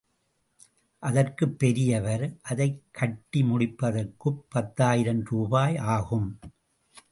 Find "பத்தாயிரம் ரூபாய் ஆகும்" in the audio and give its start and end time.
4.49-6.39